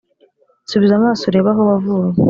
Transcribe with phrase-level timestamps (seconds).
[0.69, 2.17] subiza amaso urebe aho wavuye